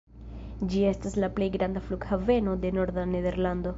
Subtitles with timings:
[0.71, 3.69] Ĝi estas la plej granda flughaveno de norda Nederlando.